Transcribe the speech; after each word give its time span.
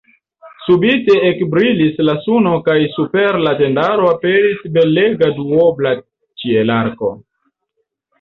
Subite 0.67 1.15
ekbrilis 1.25 1.99
la 2.07 2.15
suno 2.23 2.53
kaj 2.67 2.77
super 2.93 3.37
la 3.47 3.53
tendaro 3.59 4.07
aperis 4.13 4.63
belega 4.79 5.29
duobla 5.41 5.93
ĉielarko. 6.45 7.13